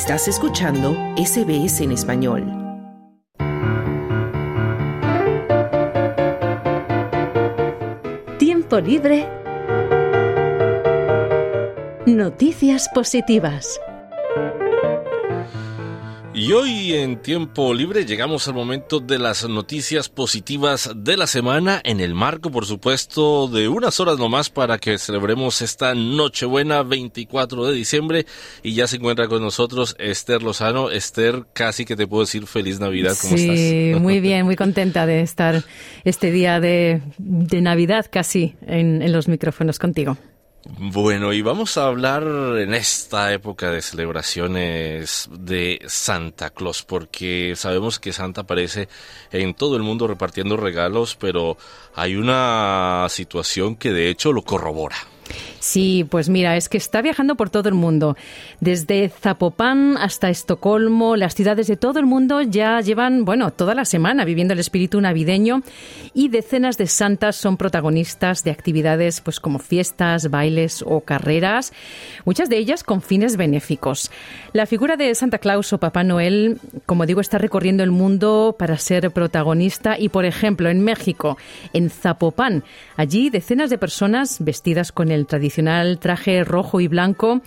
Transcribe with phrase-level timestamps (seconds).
[0.00, 2.44] Estás escuchando SBS en español.
[8.38, 9.28] Tiempo libre.
[12.06, 13.80] Noticias positivas.
[16.38, 21.80] Y hoy en tiempo libre llegamos al momento de las noticias positivas de la semana
[21.82, 27.66] en el marco, por supuesto, de unas horas nomás para que celebremos esta Nochebuena 24
[27.66, 28.24] de diciembre.
[28.62, 30.90] Y ya se encuentra con nosotros Esther Lozano.
[30.90, 33.16] Esther, casi que te puedo decir feliz Navidad.
[33.20, 34.00] ¿Cómo sí, estás?
[34.00, 35.64] muy bien, muy contenta de estar
[36.04, 40.16] este día de, de Navidad casi en, en los micrófonos contigo.
[40.64, 47.98] Bueno, y vamos a hablar en esta época de celebraciones de Santa Claus, porque sabemos
[47.98, 48.88] que Santa aparece
[49.30, 51.56] en todo el mundo repartiendo regalos, pero
[51.94, 54.96] hay una situación que de hecho lo corrobora.
[55.60, 58.16] Sí, pues mira, es que está viajando por todo el mundo.
[58.60, 63.84] Desde Zapopan hasta Estocolmo, las ciudades de todo el mundo ya llevan, bueno, toda la
[63.84, 65.62] semana viviendo el espíritu navideño
[66.14, 71.72] y decenas de santas son protagonistas de actividades pues como fiestas, bailes o carreras,
[72.24, 74.10] muchas de ellas con fines benéficos.
[74.52, 78.78] La figura de Santa Claus o Papá Noel, como digo, está recorriendo el mundo para
[78.78, 81.36] ser protagonista y, por ejemplo, en México,
[81.72, 82.64] en Zapopan,
[82.96, 87.40] allí decenas de personas vestidas con el tradicional traje rojo y blanco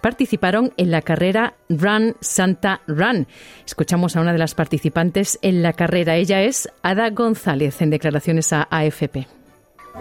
[0.00, 3.26] participaron en la carrera Run Santa Run.
[3.66, 6.16] Escuchamos a una de las participantes en la carrera.
[6.16, 9.26] Ella es Ada González en declaraciones a AFP.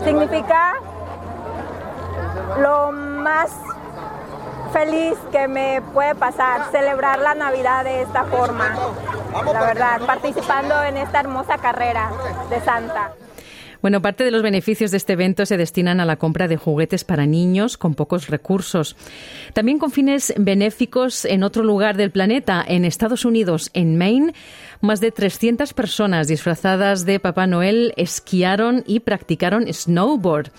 [0.04, 0.74] Significa
[2.62, 3.52] lo más
[4.72, 8.76] feliz que me puede pasar, celebrar la Navidad de esta forma.
[9.52, 12.12] La verdad, participando en esta hermosa carrera
[12.50, 13.12] de Santa.
[13.82, 17.04] Bueno, parte de los beneficios de este evento se destinan a la compra de juguetes
[17.04, 18.96] para niños con pocos recursos.
[19.54, 24.34] También con fines benéficos en otro lugar del planeta, en Estados Unidos, en Maine,
[24.82, 30.52] más de 300 personas disfrazadas de Papá Noel esquiaron y practicaron snowboard.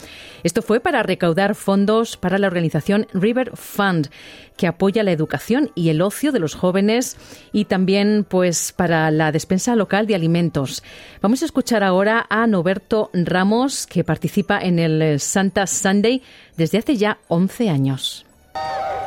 [0.42, 4.10] Esto fue para recaudar fondos para la organización River Fund,
[4.56, 7.16] que apoya la educación y el ocio de los jóvenes
[7.52, 10.82] y también pues para la despensa local de alimentos.
[11.22, 16.22] Vamos a escuchar ahora a Noberto Ramos, que participa en el Santa Sunday
[16.56, 18.26] desde hace ya 11 años.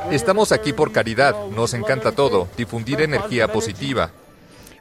[0.09, 4.11] Estamos aquí por caridad, nos encanta todo, difundir energía positiva.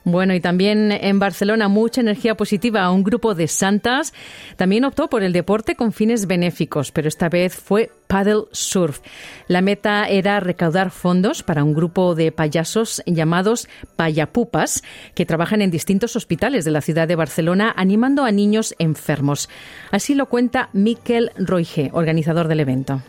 [0.04, 2.90] Bueno, y también en Barcelona mucha energía positiva.
[2.90, 4.14] Un grupo de santas
[4.56, 9.00] también optó por el deporte con fines benéficos, pero esta vez fue paddle surf.
[9.46, 14.82] La meta era recaudar fondos para un grupo de payasos llamados payapupas
[15.14, 19.48] que trabajan en distintos hospitales de la ciudad de Barcelona animando a niños enfermos.
[19.90, 23.02] Así lo cuenta Miquel Roige, organizador del evento.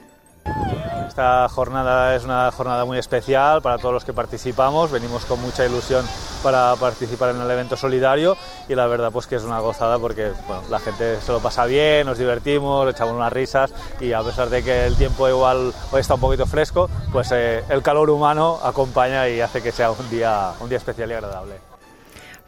[1.11, 4.91] Esta jornada es una jornada muy especial para todos los que participamos.
[4.91, 6.05] Venimos con mucha ilusión
[6.41, 8.37] para participar en el evento solidario
[8.69, 11.65] y la verdad pues que es una gozada porque bueno, la gente se lo pasa
[11.65, 15.99] bien, nos divertimos, echamos unas risas y a pesar de que el tiempo igual hoy
[15.99, 20.09] está un poquito fresco, pues eh, el calor humano acompaña y hace que sea un
[20.09, 21.70] día, un día especial y agradable.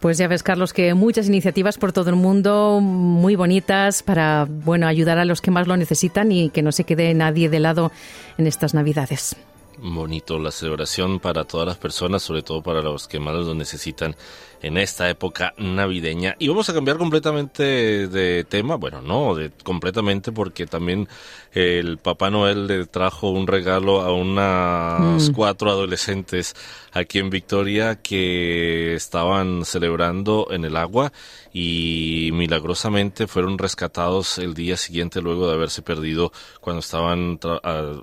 [0.04, 4.86] Pues ya ves, Carlos, que muchas iniciativas por todo el mundo, muy bonitas para bueno
[4.86, 7.90] ayudar a los que más lo necesitan y que no se quede nadie de lado
[8.38, 9.38] en estas Navidades.
[9.78, 14.14] Bonito la celebración para todas las personas, sobre todo para los que más lo necesitan
[14.64, 16.36] en esta época navideña.
[16.40, 21.08] Y vamos a cambiar completamente de tema, bueno, no, de, completamente porque también
[21.52, 25.34] el Papá Noel le trajo un regalo a unas mm.
[25.34, 26.56] cuatro adolescentes
[26.94, 31.12] aquí en Victoria que estaban celebrando en el agua
[31.52, 36.32] y milagrosamente fueron rescatados el día siguiente luego de haberse perdido
[36.62, 37.38] cuando estaban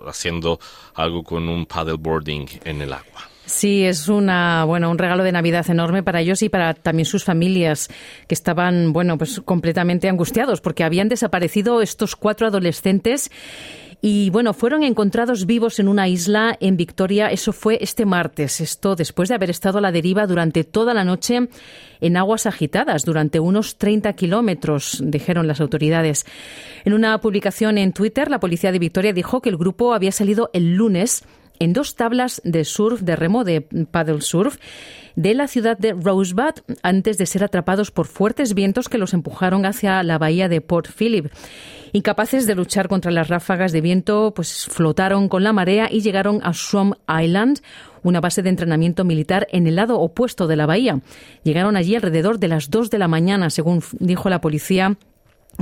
[0.06, 0.60] haciendo
[0.94, 3.29] algo con un paddleboarding en el agua.
[3.50, 7.24] Sí, es una, bueno, un regalo de Navidad enorme para ellos y para también sus
[7.24, 7.88] familias
[8.28, 13.28] que estaban, bueno, pues completamente angustiados porque habían desaparecido estos cuatro adolescentes
[14.02, 17.30] y bueno, fueron encontrados vivos en una isla en Victoria.
[17.30, 18.60] Eso fue este martes.
[18.60, 21.48] Esto después de haber estado a la deriva durante toda la noche
[22.00, 26.24] en aguas agitadas, durante unos 30 kilómetros, dijeron las autoridades.
[26.84, 30.50] En una publicación en Twitter, la policía de Victoria dijo que el grupo había salido
[30.54, 31.24] el lunes
[31.60, 34.56] en dos tablas de surf, de remo, de paddle surf,
[35.14, 39.66] de la ciudad de Rosebud antes de ser atrapados por fuertes vientos que los empujaron
[39.66, 41.26] hacia la bahía de Port Phillip.
[41.92, 46.40] Incapaces de luchar contra las ráfagas de viento, pues flotaron con la marea y llegaron
[46.42, 47.60] a Swamp Island,
[48.02, 51.00] una base de entrenamiento militar en el lado opuesto de la bahía.
[51.42, 54.96] Llegaron allí alrededor de las dos de la mañana, según dijo la policía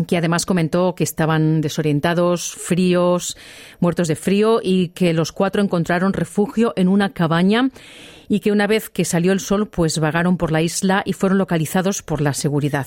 [0.07, 3.37] que además comentó que estaban desorientados, fríos,
[3.81, 7.71] muertos de frío y que los cuatro encontraron refugio en una cabaña
[8.29, 11.39] y que una vez que salió el sol, pues vagaron por la isla y fueron
[11.39, 12.87] localizados por la seguridad.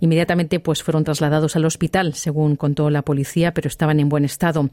[0.00, 4.70] Inmediatamente pues fueron trasladados al hospital, según contó la policía, pero estaban en buen estado.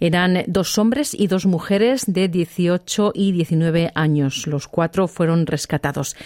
[0.00, 4.46] Eran dos hombres y dos mujeres de 18 y 19 años.
[4.46, 6.16] Los cuatro fueron rescatados.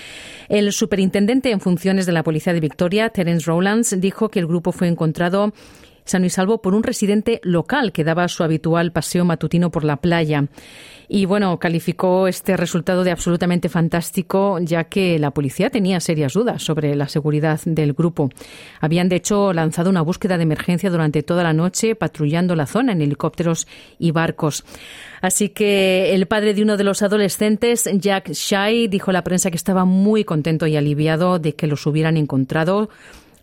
[0.48, 4.70] El superintendente en funciones de la policía de Victoria, Terence Rowlands, dijo que el grupo
[4.70, 5.52] fue encontrado
[6.06, 9.98] sano y salvo por un residente local que daba su habitual paseo matutino por la
[9.98, 10.46] playa.
[11.08, 16.62] Y bueno, calificó este resultado de absolutamente fantástico, ya que la policía tenía serias dudas
[16.62, 18.30] sobre la seguridad del grupo.
[18.80, 22.92] Habían, de hecho, lanzado una búsqueda de emergencia durante toda la noche, patrullando la zona
[22.92, 23.68] en helicópteros
[23.98, 24.64] y barcos.
[25.20, 29.50] Así que el padre de uno de los adolescentes, Jack Shy, dijo a la prensa
[29.50, 32.88] que estaba muy contento y aliviado de que los hubieran encontrado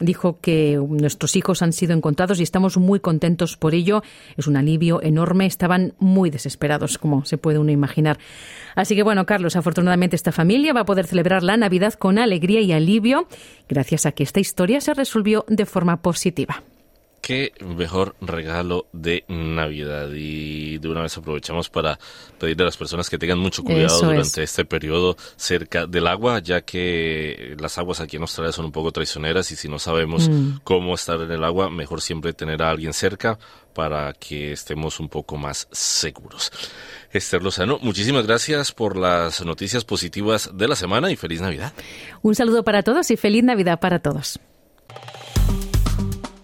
[0.05, 4.03] dijo que nuestros hijos han sido encontrados y estamos muy contentos por ello.
[4.37, 5.45] Es un alivio enorme.
[5.45, 8.17] Estaban muy desesperados, como se puede uno imaginar.
[8.75, 12.61] Así que bueno, Carlos, afortunadamente esta familia va a poder celebrar la Navidad con alegría
[12.61, 13.27] y alivio
[13.69, 16.63] gracias a que esta historia se resolvió de forma positiva
[17.23, 20.09] qué mejor regalo de Navidad.
[20.13, 21.97] Y de una vez aprovechamos para
[22.37, 26.61] pedirle a las personas que tengan mucho cuidado durante este periodo cerca del agua, ya
[26.61, 30.59] que las aguas aquí en Australia son un poco traicioneras y si no sabemos mm.
[30.65, 33.39] cómo estar en el agua, mejor siempre tener a alguien cerca
[33.73, 36.51] para que estemos un poco más seguros.
[37.09, 41.71] Esther Lozano, muchísimas gracias por las noticias positivas de la semana y feliz Navidad.
[42.21, 44.41] Un saludo para todos y feliz Navidad para todos.